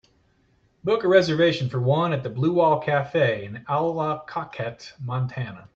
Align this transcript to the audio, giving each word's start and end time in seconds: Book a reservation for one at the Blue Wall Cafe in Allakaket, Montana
Book 0.83 1.03
a 1.03 1.07
reservation 1.07 1.69
for 1.69 1.79
one 1.79 2.11
at 2.11 2.23
the 2.23 2.29
Blue 2.31 2.53
Wall 2.53 2.79
Cafe 2.79 3.45
in 3.45 3.63
Allakaket, 3.69 4.93
Montana 4.99 5.69